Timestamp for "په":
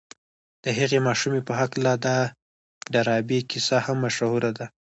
1.47-1.53